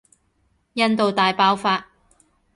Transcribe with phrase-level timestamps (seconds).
[0.73, 1.91] 印度大爆發